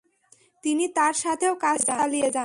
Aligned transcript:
তিনি 0.63 0.85
তার 0.87 1.13
সাথেও 1.13 1.53
কাজ 1.55 1.77
চালিয়ে 1.85 2.27
যান। 2.29 2.39